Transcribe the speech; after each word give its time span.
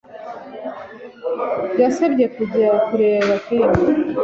Yasabye 1.81 2.25
kujya 2.35 2.69
kureba 2.87 3.33
firime 3.45 3.81